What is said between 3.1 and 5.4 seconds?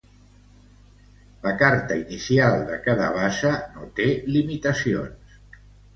basa no té limitacions.